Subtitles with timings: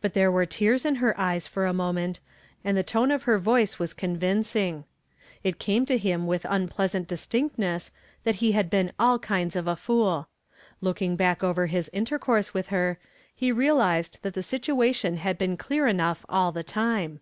[0.00, 2.18] But there were tears in her eyes for a moment,
[2.64, 4.84] and the tone of her voice was convincing.
[5.44, 7.90] It came to him with unpleasant distinctness
[8.24, 10.28] that he had been all kinds of a fool.
[10.80, 12.98] Looking back over his intercourse with her,
[13.34, 17.20] he realized that the situation had been clear enough all the time.